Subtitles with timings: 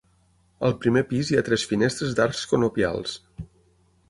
[0.69, 3.15] Al primer pis hi ha tres finestres d'arcs conopials.